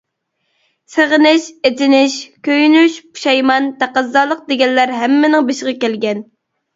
سېغىنىش، 0.93 1.43
ئېچىنىش، 1.69 2.15
كۆيۈش، 2.47 2.95
پۇشايمان، 3.17 3.67
تەقەززالىق 3.83 4.41
دېگەنلەر 4.53 4.95
ھەممىنىڭ 5.03 5.47
بېشىغا 5.51 5.75
كەلگەن. 5.85 6.25